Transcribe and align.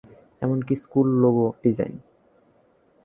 এমনকি 0.41 0.73
school 0.75 1.07
logo 1.21 1.47
design. 1.63 1.95